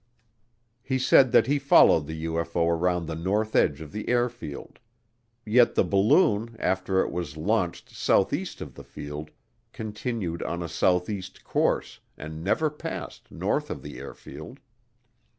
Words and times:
He 0.81 0.97
said 0.97 1.31
that 1.31 1.45
he 1.45 1.59
followed 1.59 2.07
the 2.07 2.25
UFO 2.25 2.67
around 2.67 3.05
the 3.05 3.15
north 3.15 3.55
edge 3.55 3.81
of 3.81 3.91
the 3.91 4.09
airfield. 4.09 4.79
Yet 5.45 5.75
the 5.75 5.83
balloon, 5.83 6.55
after 6.57 7.01
it 7.01 7.11
was 7.11 7.37
launched 7.37 7.91
southeast 7.91 8.61
of 8.61 8.73
the 8.73 8.83
field, 8.83 9.29
continued 9.73 10.41
on 10.41 10.63
a 10.63 10.67
southeast 10.67 11.43
course 11.43 11.99
and 12.17 12.43
never 12.43 12.71
passed 12.71 13.29
north 13.29 13.69
of 13.69 13.83
the 13.83 13.99
airfield. 13.99 14.59